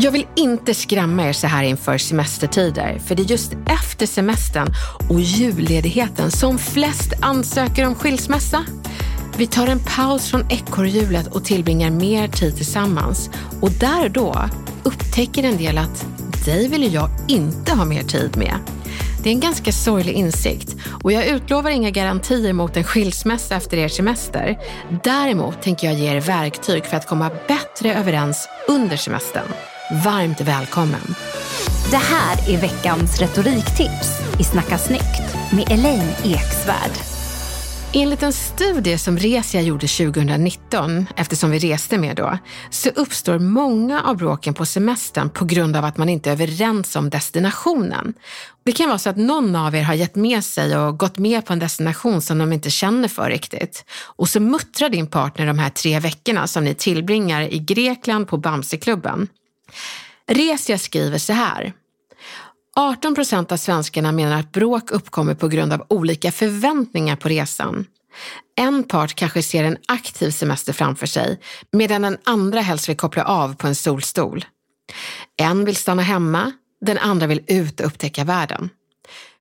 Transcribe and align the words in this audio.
Jag 0.00 0.12
vill 0.12 0.26
inte 0.36 0.74
skrämma 0.74 1.28
er 1.28 1.32
så 1.32 1.46
här 1.46 1.62
inför 1.62 1.98
semestertider, 1.98 2.98
för 2.98 3.14
det 3.14 3.22
är 3.22 3.30
just 3.30 3.52
efter 3.66 4.06
semestern 4.06 4.68
och 5.08 5.20
julledigheten 5.20 6.30
som 6.30 6.58
flest 6.58 7.12
ansöker 7.20 7.86
om 7.86 7.94
skilsmässa. 7.94 8.64
Vi 9.36 9.46
tar 9.46 9.66
en 9.66 9.78
paus 9.78 10.30
från 10.30 10.50
ekorrhjulet 10.50 11.26
och 11.26 11.44
tillbringar 11.44 11.90
mer 11.90 12.28
tid 12.28 12.56
tillsammans. 12.56 13.30
Och 13.60 13.70
där 13.70 14.04
och 14.04 14.10
då 14.10 14.48
upptäcker 14.82 15.44
en 15.44 15.56
del 15.56 15.78
att 15.78 16.06
dig 16.44 16.68
vill 16.68 16.94
jag 16.94 17.10
inte 17.28 17.72
ha 17.72 17.84
mer 17.84 18.02
tid 18.02 18.36
med. 18.36 18.58
Det 19.22 19.28
är 19.28 19.34
en 19.34 19.40
ganska 19.40 19.72
sorglig 19.72 20.12
insikt 20.12 20.76
och 21.04 21.12
jag 21.12 21.26
utlovar 21.26 21.70
inga 21.70 21.90
garantier 21.90 22.52
mot 22.52 22.76
en 22.76 22.84
skilsmässa 22.84 23.56
efter 23.56 23.76
er 23.76 23.88
semester. 23.88 24.58
Däremot 25.04 25.62
tänker 25.62 25.86
jag 25.86 25.96
ge 25.96 26.16
er 26.16 26.20
verktyg 26.20 26.84
för 26.84 26.96
att 26.96 27.06
komma 27.06 27.30
bättre 27.48 27.94
överens 27.94 28.48
under 28.68 28.96
semestern. 28.96 29.48
Varmt 29.90 30.40
välkommen! 30.40 31.14
Det 31.90 31.96
här 31.96 32.50
är 32.50 32.60
veckans 32.60 33.20
retoriktips 33.20 34.20
i 34.40 34.44
Snacka 34.44 34.78
snyggt 34.78 35.52
med 35.52 35.72
Elaine 35.72 36.10
Eksvärd. 36.24 36.90
Enligt 37.92 38.22
en 38.22 38.32
studie 38.32 38.98
som 38.98 39.18
Resia 39.18 39.60
gjorde 39.60 39.86
2019, 39.86 41.06
eftersom 41.16 41.50
vi 41.50 41.58
reste 41.58 41.98
med 41.98 42.16
då, 42.16 42.38
så 42.70 42.88
uppstår 42.88 43.38
många 43.38 44.02
av 44.02 44.16
bråken 44.16 44.54
på 44.54 44.66
semestern 44.66 45.30
på 45.30 45.44
grund 45.44 45.76
av 45.76 45.84
att 45.84 45.96
man 45.96 46.08
inte 46.08 46.30
är 46.30 46.32
överens 46.32 46.96
om 46.96 47.10
destinationen. 47.10 48.14
Det 48.64 48.72
kan 48.72 48.88
vara 48.88 48.98
så 48.98 49.10
att 49.10 49.16
någon 49.16 49.56
av 49.56 49.74
er 49.74 49.82
har 49.82 49.94
gett 49.94 50.16
med 50.16 50.44
sig 50.44 50.78
och 50.78 50.98
gått 50.98 51.18
med 51.18 51.46
på 51.46 51.52
en 51.52 51.58
destination 51.58 52.22
som 52.22 52.38
de 52.38 52.52
inte 52.52 52.70
känner 52.70 53.08
för 53.08 53.30
riktigt. 53.30 53.84
Och 54.16 54.28
så 54.28 54.40
muttrar 54.40 54.88
din 54.88 55.06
partner 55.06 55.46
de 55.46 55.58
här 55.58 55.70
tre 55.70 56.00
veckorna 56.00 56.46
som 56.46 56.64
ni 56.64 56.74
tillbringar 56.74 57.42
i 57.42 57.58
Grekland 57.58 58.28
på 58.28 58.36
Bamseklubben. 58.36 59.28
Resia 60.26 60.78
skriver 60.78 61.18
så 61.18 61.32
här. 61.32 61.72
18 62.76 63.14
procent 63.14 63.52
av 63.52 63.56
svenskarna 63.56 64.12
menar 64.12 64.40
att 64.40 64.52
bråk 64.52 64.90
uppkommer 64.90 65.34
på 65.34 65.48
grund 65.48 65.72
av 65.72 65.86
olika 65.88 66.32
förväntningar 66.32 67.16
på 67.16 67.28
resan. 67.28 67.86
En 68.56 68.84
part 68.84 69.14
kanske 69.14 69.42
ser 69.42 69.64
en 69.64 69.76
aktiv 69.88 70.30
semester 70.30 70.72
framför 70.72 71.06
sig, 71.06 71.40
medan 71.72 72.02
den 72.02 72.18
andra 72.24 72.60
helst 72.60 72.88
vill 72.88 72.96
koppla 72.96 73.24
av 73.24 73.54
på 73.54 73.66
en 73.66 73.74
solstol. 73.74 74.44
En 75.36 75.64
vill 75.64 75.76
stanna 75.76 76.02
hemma, 76.02 76.52
den 76.80 76.98
andra 76.98 77.26
vill 77.26 77.44
ut 77.46 77.80
och 77.80 77.86
upptäcka 77.86 78.24
världen. 78.24 78.70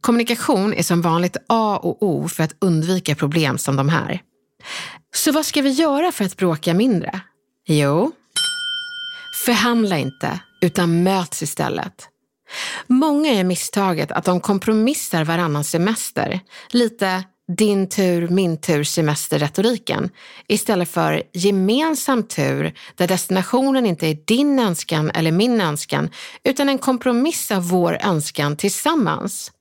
Kommunikation 0.01 0.73
är 0.73 0.83
som 0.83 1.01
vanligt 1.01 1.37
A 1.47 1.79
och 1.83 2.03
O 2.03 2.27
för 2.27 2.43
att 2.43 2.55
undvika 2.59 3.15
problem 3.15 3.57
som 3.57 3.75
de 3.75 3.89
här. 3.89 4.21
Så 5.15 5.31
vad 5.31 5.45
ska 5.45 5.61
vi 5.61 5.69
göra 5.69 6.11
för 6.11 6.25
att 6.25 6.37
bråka 6.37 6.73
mindre? 6.73 7.21
Jo, 7.67 8.11
förhandla 9.47 9.97
inte, 9.97 10.39
utan 10.61 11.03
möts 11.03 11.43
istället. 11.43 12.09
Många 12.87 13.31
är 13.31 13.43
misstaget 13.43 14.11
att 14.11 14.25
de 14.25 14.39
kompromissar 14.39 15.23
varannan 15.23 15.63
semester, 15.63 16.39
lite 16.69 17.23
din 17.57 17.89
tur, 17.89 18.27
min 18.27 18.61
tur 18.61 18.83
semesterretoriken, 18.83 20.09
istället 20.47 20.89
för 20.89 21.23
gemensam 21.33 22.23
tur 22.23 22.73
där 22.95 23.07
destinationen 23.07 23.85
inte 23.85 24.07
är 24.07 24.17
din 24.25 24.59
önskan 24.59 25.11
eller 25.11 25.31
min 25.31 25.61
önskan, 25.61 26.09
utan 26.43 26.69
en 26.69 26.77
kompromiss 26.77 27.51
av 27.51 27.69
vår 27.69 27.97
önskan 28.01 28.57
tillsammans. 28.57 29.51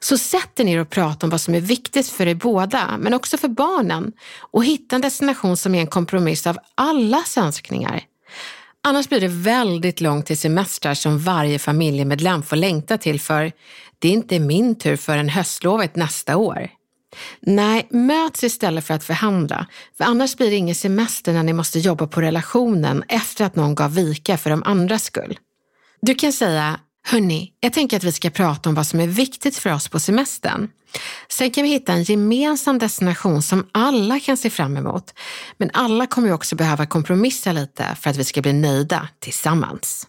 Så 0.00 0.18
sätt 0.18 0.60
er 0.60 0.64
ner 0.64 0.80
och 0.80 0.90
prata 0.90 1.26
om 1.26 1.30
vad 1.30 1.40
som 1.40 1.54
är 1.54 1.60
viktigt 1.60 2.08
för 2.08 2.26
er 2.26 2.34
båda, 2.34 2.96
men 2.98 3.14
också 3.14 3.36
för 3.36 3.48
barnen 3.48 4.12
och 4.52 4.64
hitta 4.64 4.96
en 4.96 5.02
destination 5.02 5.56
som 5.56 5.74
är 5.74 5.80
en 5.80 5.86
kompromiss 5.86 6.46
av 6.46 6.58
allas 6.74 7.38
önskningar. 7.38 8.04
Annars 8.88 9.08
blir 9.08 9.20
det 9.20 9.28
väldigt 9.28 10.00
långt 10.00 10.26
till 10.26 10.38
semestrar 10.38 10.94
som 10.94 11.18
varje 11.18 11.58
familjemedlem 11.58 12.42
får 12.42 12.56
längta 12.56 12.98
till 12.98 13.20
för 13.20 13.52
det 13.98 14.08
är 14.08 14.12
inte 14.12 14.38
min 14.38 14.74
tur 14.74 14.96
förrän 14.96 15.28
höstlovet 15.28 15.96
nästa 15.96 16.36
år. 16.36 16.68
Nej, 17.40 17.86
möts 17.90 18.44
istället 18.44 18.84
för 18.84 18.94
att 18.94 19.04
förhandla, 19.04 19.66
för 19.98 20.04
annars 20.04 20.36
blir 20.36 20.50
det 20.50 20.56
ingen 20.56 20.74
semester 20.74 21.32
när 21.32 21.42
ni 21.42 21.52
måste 21.52 21.78
jobba 21.78 22.06
på 22.06 22.20
relationen 22.20 23.04
efter 23.08 23.44
att 23.44 23.56
någon 23.56 23.74
gav 23.74 23.94
vika 23.94 24.38
för 24.38 24.50
de 24.50 24.62
andras 24.62 25.04
skull. 25.04 25.38
Du 26.00 26.14
kan 26.14 26.32
säga, 26.32 26.80
hörni, 27.06 27.52
jag 27.60 27.72
tänker 27.72 27.96
att 27.96 28.04
vi 28.04 28.12
ska 28.12 28.30
prata 28.30 28.68
om 28.68 28.74
vad 28.74 28.86
som 28.86 29.00
är 29.00 29.06
viktigt 29.06 29.56
för 29.56 29.74
oss 29.74 29.88
på 29.88 30.00
semestern. 30.00 30.68
Sen 31.28 31.50
kan 31.50 31.64
vi 31.64 31.70
hitta 31.70 31.92
en 31.92 32.02
gemensam 32.02 32.78
destination 32.78 33.42
som 33.42 33.66
alla 33.72 34.20
kan 34.20 34.36
se 34.36 34.50
fram 34.50 34.76
emot. 34.76 35.14
Men 35.56 35.70
alla 35.72 36.06
kommer 36.06 36.28
ju 36.28 36.34
också 36.34 36.56
behöva 36.56 36.86
kompromissa 36.86 37.52
lite 37.52 37.96
för 38.00 38.10
att 38.10 38.16
vi 38.16 38.24
ska 38.24 38.42
bli 38.42 38.52
nöjda 38.52 39.08
tillsammans. 39.20 40.06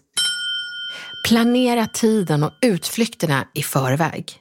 Planera 1.28 1.86
tiden 1.86 2.42
och 2.42 2.52
utflykterna 2.60 3.44
i 3.54 3.62
förväg. 3.62 4.32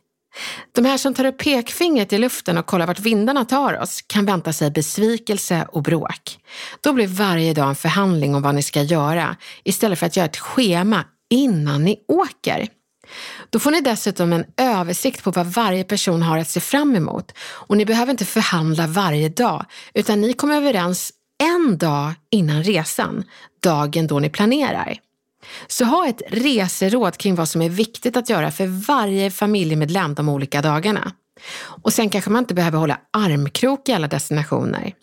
De 0.75 0.85
här 0.85 0.97
som 0.97 1.13
tar 1.13 1.25
upp 1.25 1.37
pekfingret 1.37 2.13
i 2.13 2.17
luften 2.17 2.57
och 2.57 2.65
kollar 2.65 2.87
vart 2.87 2.99
vindarna 2.99 3.45
tar 3.45 3.81
oss 3.81 4.01
kan 4.07 4.25
vänta 4.25 4.53
sig 4.53 4.71
besvikelse 4.71 5.67
och 5.71 5.83
bråk. 5.83 6.39
Då 6.81 6.93
blir 6.93 7.07
varje 7.07 7.53
dag 7.53 7.69
en 7.69 7.75
förhandling 7.75 8.35
om 8.35 8.41
vad 8.41 8.55
ni 8.55 8.63
ska 8.63 8.81
göra 8.81 9.35
istället 9.63 9.99
för 9.99 10.05
att 10.05 10.17
göra 10.17 10.25
ett 10.25 10.37
schema 10.37 11.03
innan 11.29 11.83
ni 11.83 11.99
åker. 12.07 12.67
Då 13.49 13.59
får 13.59 13.71
ni 13.71 13.81
dessutom 13.81 14.33
en 14.33 14.45
översikt 14.57 15.23
på 15.23 15.31
vad 15.31 15.45
varje 15.45 15.83
person 15.83 16.21
har 16.21 16.37
att 16.37 16.49
se 16.49 16.59
fram 16.59 16.95
emot 16.95 17.31
och 17.39 17.77
ni 17.77 17.85
behöver 17.85 18.11
inte 18.11 18.25
förhandla 18.25 18.87
varje 18.87 19.29
dag 19.29 19.65
utan 19.93 20.21
ni 20.21 20.33
kommer 20.33 20.57
överens 20.57 21.11
en 21.43 21.77
dag 21.77 22.13
innan 22.31 22.63
resan, 22.63 23.23
dagen 23.63 24.07
då 24.07 24.19
ni 24.19 24.29
planerar. 24.29 24.97
Så 25.67 25.85
ha 25.85 26.07
ett 26.07 26.21
reseråd 26.27 27.17
kring 27.17 27.35
vad 27.35 27.49
som 27.49 27.61
är 27.61 27.69
viktigt 27.69 28.17
att 28.17 28.29
göra 28.29 28.51
för 28.51 28.67
varje 28.87 29.31
familjemedlem 29.31 30.15
de 30.15 30.29
olika 30.29 30.61
dagarna. 30.61 31.11
Och 31.83 31.93
sen 31.93 32.09
kanske 32.09 32.29
man 32.29 32.43
inte 32.43 32.53
behöver 32.53 32.77
hålla 32.77 32.99
armkrok 33.13 33.89
i 33.89 33.93
alla 33.93 34.07
destinationer. 34.07 34.93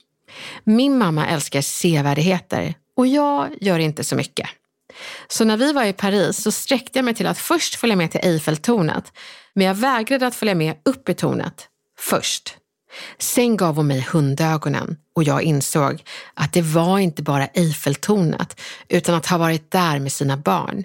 Min 0.65 0.99
mamma 0.99 1.27
älskar 1.27 1.61
sevärdheter 1.61 2.75
och 2.97 3.06
jag 3.06 3.49
gör 3.61 3.79
inte 3.79 4.05
så 4.05 4.17
mycket. 4.17 4.49
Så 5.28 5.44
när 5.44 5.56
vi 5.56 5.72
var 5.72 5.84
i 5.84 5.92
Paris 5.92 6.42
så 6.42 6.52
sträckte 6.52 6.98
jag 6.98 7.04
mig 7.04 7.14
till 7.14 7.26
att 7.26 7.38
först 7.38 7.75
följa 7.75 7.96
med 7.96 8.10
till 8.10 8.20
Eiffeltornet, 8.22 9.12
men 9.54 9.66
jag 9.66 9.75
vägrade 9.75 10.26
att 10.26 10.34
följa 10.34 10.54
med 10.54 10.75
upp 10.84 11.08
i 11.08 11.14
tornet 11.14 11.69
först. 11.98 12.56
Sen 13.19 13.56
gav 13.56 13.76
hon 13.76 13.86
mig 13.86 14.06
hundögonen 14.12 14.96
och 15.14 15.25
jag 15.25 15.42
insåg 15.42 16.04
att 16.34 16.52
det 16.52 16.62
var 16.62 16.98
inte 16.98 17.22
bara 17.22 17.46
Eiffeltornet 17.46 18.60
utan 18.88 19.14
att 19.14 19.26
ha 19.26 19.38
varit 19.38 19.70
där 19.70 19.98
med 19.98 20.12
sina 20.12 20.36
barn. 20.36 20.84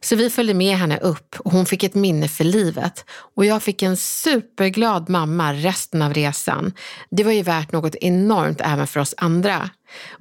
Så 0.00 0.16
vi 0.16 0.30
följde 0.30 0.54
med 0.54 0.76
henne 0.76 0.98
upp 0.98 1.36
och 1.38 1.52
hon 1.52 1.66
fick 1.66 1.82
ett 1.82 1.94
minne 1.94 2.28
för 2.28 2.44
livet 2.44 3.04
och 3.36 3.44
jag 3.44 3.62
fick 3.62 3.82
en 3.82 3.96
superglad 3.96 5.08
mamma 5.08 5.52
resten 5.52 6.02
av 6.02 6.14
resan. 6.14 6.72
Det 7.10 7.24
var 7.24 7.32
ju 7.32 7.42
värt 7.42 7.72
något 7.72 7.94
enormt 7.94 8.60
även 8.60 8.86
för 8.86 9.00
oss 9.00 9.14
andra. 9.16 9.70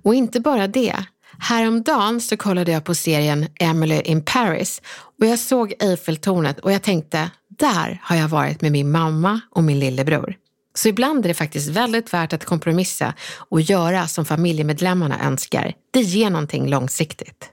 Och 0.03 0.15
inte 0.15 0.39
bara 0.39 0.67
det. 0.67 0.95
Häromdagen 1.39 2.21
så 2.21 2.37
kollade 2.37 2.71
jag 2.71 2.83
på 2.83 2.95
serien 2.95 3.47
Emily 3.59 4.01
in 4.01 4.21
Paris 4.21 4.81
och 5.19 5.25
jag 5.25 5.39
såg 5.39 5.73
Eiffeltornet 5.79 6.59
och 6.59 6.71
jag 6.71 6.83
tänkte, 6.83 7.31
där 7.49 8.01
har 8.03 8.15
jag 8.15 8.27
varit 8.27 8.61
med 8.61 8.71
min 8.71 8.91
mamma 8.91 9.41
och 9.51 9.63
min 9.63 9.79
lillebror. 9.79 10.35
Så 10.75 10.87
ibland 10.87 11.25
är 11.25 11.27
det 11.27 11.33
faktiskt 11.33 11.69
väldigt 11.69 12.13
värt 12.13 12.33
att 12.33 12.45
kompromissa 12.45 13.13
och 13.49 13.61
göra 13.61 14.07
som 14.07 14.25
familjemedlemmarna 14.25 15.25
önskar. 15.25 15.73
Det 15.91 16.01
ger 16.01 16.29
någonting 16.29 16.69
långsiktigt. 16.69 17.49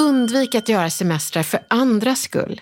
Undvik 0.00 0.54
att 0.54 0.68
göra 0.68 0.90
semestrar 0.90 1.42
för 1.42 1.60
andras 1.70 2.20
skull. 2.20 2.60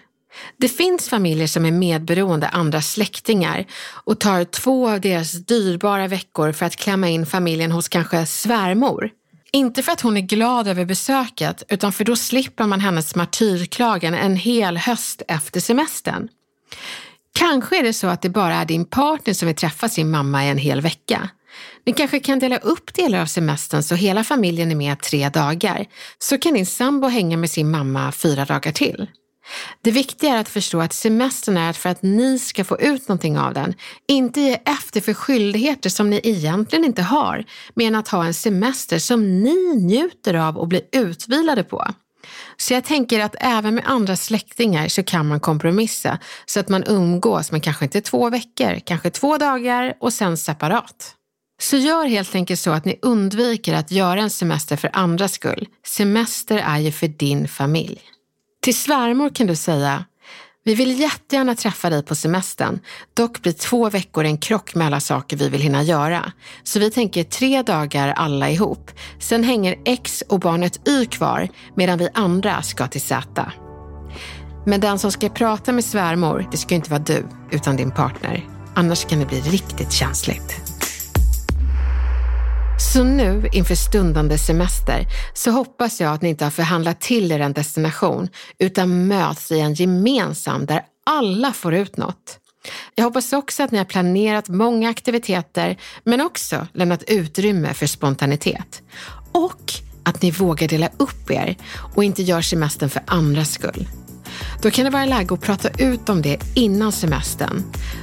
Det 0.57 0.69
finns 0.69 1.09
familjer 1.09 1.47
som 1.47 1.65
är 1.65 1.71
medberoende 1.71 2.49
andra 2.49 2.83
släktingar 2.83 3.67
och 4.05 4.21
tar 4.21 4.45
två 4.45 4.89
av 4.89 5.01
deras 5.01 5.33
dyrbara 5.33 6.09
veckor 6.09 6.53
för 6.53 6.67
att 6.67 6.77
klämma 6.77 7.09
in 7.09 7.27
familjen 7.27 7.73
hos 7.73 7.89
kanske 7.89 8.27
svärmor. 8.27 9.11
Inte 9.55 9.83
för 9.83 9.93
att 9.93 10.01
hon 10.01 10.17
är 10.17 10.21
glad 10.21 10.69
över 10.69 10.85
besöket, 10.85 11.63
utan 11.69 11.93
för 11.93 12.05
då 12.05 12.17
slipper 12.17 12.67
man 12.67 12.81
hennes 12.81 13.15
martyrklagan 13.15 14.15
en 14.15 14.37
hel 14.37 14.77
höst 14.77 15.23
efter 15.29 15.61
semestern. 15.61 16.29
Kanske 17.35 17.79
är 17.79 17.83
det 17.83 17.93
så 17.93 18.07
att 18.07 18.23
det 18.23 18.29
bara 18.29 18.55
är 18.55 18.65
din 18.65 18.85
partner 18.85 19.35
som 19.35 19.47
vill 19.47 19.57
träffa 19.57 19.89
sin 19.89 20.11
mamma 20.11 20.45
i 20.45 20.49
en 20.49 20.59
hel 20.59 20.81
vecka. 20.81 21.31
Ni 21.87 21.93
kanske 21.93 22.21
kan 22.21 22.39
dela 22.39 22.59
upp 22.59 22.95
delar 22.95 23.21
av 23.21 23.27
semestern 23.27 23.83
så 23.83 23.95
hela 23.95 24.25
familjen 24.25 24.71
är 24.71 24.75
med 24.75 25.01
tre 25.01 25.29
dagar. 25.29 25.87
Så 26.19 26.39
kan 26.39 26.55
din 26.55 26.67
sambo 26.67 27.09
hänga 27.09 27.37
med 27.37 27.51
sin 27.51 27.71
mamma 27.71 28.13
fyra 28.13 28.45
dagar 28.45 28.73
till. 28.73 29.07
Det 29.83 29.91
viktiga 29.91 30.35
är 30.35 30.41
att 30.41 30.49
förstå 30.49 30.81
att 30.81 30.93
semestern 30.93 31.57
är 31.57 31.73
för 31.73 31.89
att 31.89 32.03
ni 32.03 32.39
ska 32.39 32.65
få 32.65 32.81
ut 32.81 33.09
någonting 33.09 33.39
av 33.39 33.55
den, 33.55 33.75
inte 34.09 34.41
ge 34.41 34.59
efter 34.65 35.01
för 35.01 35.15
skyldigheter 35.15 35.91
som 35.91 36.11
ni 36.11 36.21
egentligen 36.25 36.85
inte 36.85 37.03
har, 37.03 37.45
men 37.75 37.95
att 37.95 38.09
ha 38.09 38.25
en 38.25 38.35
semester 38.35 38.99
som 38.99 39.43
ni 39.43 39.77
njuter 39.77 40.35
av 40.35 40.59
och 40.59 40.69
blir 40.69 40.83
utvilade 40.93 41.65
på. 41.65 41.87
Så 42.57 42.75
jag 42.75 42.85
tänker 42.85 43.21
att 43.21 43.35
även 43.39 43.75
med 43.75 43.85
andra 43.87 44.17
släktingar 44.17 44.89
så 44.89 45.03
kan 45.03 45.29
man 45.29 45.41
kompromissa 45.41 46.19
så 46.47 46.61
att 46.61 46.69
man 46.69 46.85
umgås, 46.87 47.53
men 47.53 47.61
kanske 47.61 47.85
inte 47.85 48.01
två 48.01 48.31
veckor, 48.31 48.81
kanske 48.85 49.11
två 49.11 49.39
dagar 49.39 49.95
och 50.01 50.13
sen 50.13 50.37
separat. 50.37 51.15
Så 51.61 51.77
gör 51.77 52.05
helt 52.05 52.35
enkelt 52.35 52.61
så 52.61 52.71
att 52.71 52.85
ni 52.85 52.99
undviker 53.03 53.75
att 53.75 53.91
göra 53.91 54.21
en 54.21 54.31
semester 54.31 54.77
för 54.77 54.91
andras 54.93 55.33
skull. 55.33 55.69
Semester 55.87 56.59
är 56.59 56.79
ju 56.79 56.93
för 56.93 57.09
din 57.09 57.49
familj. 57.49 58.01
Till 58.63 58.77
svärmor 58.77 59.31
kan 59.31 59.47
du 59.47 59.57
säga, 59.57 60.05
vi 60.65 60.75
vill 60.75 61.01
jättegärna 61.01 61.55
träffa 61.55 61.91
dig 61.91 62.03
på 62.03 62.15
semestern. 62.15 62.81
Dock 63.15 63.43
blir 63.43 63.53
två 63.53 63.91
veckor 63.91 64.25
en 64.25 64.39
krock 64.39 64.75
med 64.75 64.87
alla 64.87 65.01
saker 65.01 65.37
vi 65.37 65.49
vill 65.49 65.61
hinna 65.61 65.83
göra. 65.83 66.33
Så 66.63 66.79
vi 66.79 66.91
tänker 66.91 67.25
tre 67.25 67.63
dagar 67.63 68.09
alla 68.09 68.51
ihop. 68.51 68.91
Sen 69.19 69.45
hänger 69.45 69.77
X 69.85 70.23
och 70.29 70.41
barnet 70.41 70.89
Y 70.89 71.07
kvar 71.07 71.49
medan 71.77 71.99
vi 71.99 72.09
andra 72.15 72.63
ska 72.63 72.87
till 72.87 73.01
Z. 73.01 73.53
Men 74.67 74.81
den 74.81 74.99
som 74.99 75.13
ska 75.13 75.29
prata 75.29 75.73
med 75.73 75.85
svärmor, 75.85 76.49
det 76.51 76.57
ska 76.57 76.75
inte 76.75 76.91
vara 76.91 77.03
du, 77.03 77.27
utan 77.51 77.77
din 77.77 77.91
partner. 77.91 78.49
Annars 78.75 79.05
kan 79.05 79.19
det 79.19 79.27
bli 79.27 79.41
riktigt 79.41 79.93
känsligt. 79.93 80.62
Så 82.83 83.05
nu 83.05 83.49
inför 83.53 83.75
stundande 83.75 84.39
semester 84.39 85.07
så 85.35 85.51
hoppas 85.51 86.01
jag 86.01 86.13
att 86.13 86.23
ni 86.23 86.29
inte 86.29 86.45
har 86.45 86.51
förhandlat 86.51 87.01
till 87.01 87.33
er 87.33 87.41
en 87.41 87.53
destination 87.53 88.29
utan 88.59 89.07
möts 89.07 89.53
i 89.53 89.61
en 89.61 89.75
gemensam 89.75 90.67
där 90.67 90.83
alla 91.07 91.53
får 91.53 91.75
ut 91.75 91.97
något. 91.97 92.39
Jag 92.95 93.05
hoppas 93.05 93.33
också 93.33 93.63
att 93.63 93.71
ni 93.71 93.79
har 93.79 93.85
planerat 93.85 94.49
många 94.49 94.91
aktiviteter 94.91 95.79
men 96.05 96.21
också 96.21 96.67
lämnat 96.73 97.03
utrymme 97.03 97.75
för 97.75 97.87
spontanitet. 97.87 98.83
Och 99.33 99.73
att 100.05 100.23
ni 100.23 100.31
vågar 100.31 100.69
dela 100.69 100.89
upp 100.97 101.31
er 101.31 101.57
och 101.95 102.05
inte 102.05 102.23
gör 102.23 102.41
semestern 102.41 102.91
för 102.91 103.03
andras 103.07 103.53
skull. 103.53 103.89
Då 104.63 104.71
kan 104.71 104.85
det 104.85 104.91
vara 104.91 105.05
läge 105.05 105.35
att 105.35 105.41
prata 105.41 105.69
ut 105.69 106.09
om 106.09 106.23
det 106.23 106.39
innan 106.55 106.93
semestern. 106.93 107.63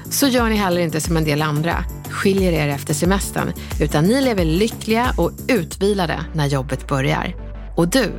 Så 0.09 0.27
gör 0.27 0.49
ni 0.49 0.55
heller 0.55 0.81
inte 0.81 1.01
som 1.01 1.17
en 1.17 1.23
del 1.23 1.41
andra, 1.41 1.85
skiljer 2.09 2.51
er 2.51 2.67
efter 2.67 2.93
semestern, 2.93 3.53
utan 3.81 4.03
ni 4.03 4.21
lever 4.21 4.45
lyckliga 4.45 5.13
och 5.17 5.31
utvilade 5.47 6.25
när 6.33 6.45
jobbet 6.45 6.87
börjar. 6.87 7.35
Och 7.77 7.87
du, 7.87 8.11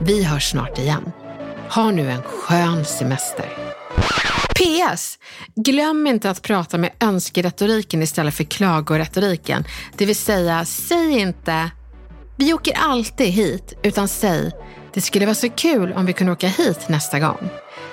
vi 0.00 0.24
hörs 0.24 0.50
snart 0.50 0.78
igen. 0.78 1.12
Ha 1.70 1.90
nu 1.90 2.10
en 2.10 2.22
skön 2.22 2.84
semester. 2.84 3.64
PS! 4.54 5.18
Glöm 5.54 6.06
inte 6.06 6.30
att 6.30 6.42
prata 6.42 6.78
med 6.78 6.90
önskeretoriken 7.00 8.02
istället 8.02 8.34
för 8.34 8.44
klagoretoriken. 8.44 9.64
Det 9.96 10.06
vill 10.06 10.16
säga, 10.16 10.64
säg 10.64 11.18
inte 11.18 11.70
“Vi 12.36 12.52
åker 12.52 12.72
alltid 12.76 13.26
hit” 13.26 13.72
utan 13.82 14.08
säg 14.08 14.50
“Det 14.94 15.00
skulle 15.00 15.26
vara 15.26 15.34
så 15.34 15.48
kul 15.48 15.92
om 15.92 16.06
vi 16.06 16.12
kunde 16.12 16.32
åka 16.32 16.48
hit 16.48 16.88
nästa 16.88 17.20
gång”. 17.20 17.48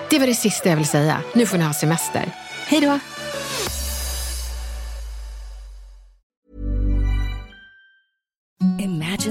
Det 0.09 0.19
var 0.19 0.27
det 0.27 0.33
sista 0.33 0.69
jag 0.69 0.77
vill 0.77 0.87
säga. 0.87 1.21
Nu 1.33 1.45
får 1.45 1.57
ni 1.57 1.63
ha 1.63 1.73
semester. 1.73 2.31
Hej 2.67 2.81
då! 2.81 3.20